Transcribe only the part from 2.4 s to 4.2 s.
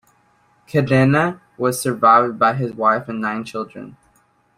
his wife and nine children.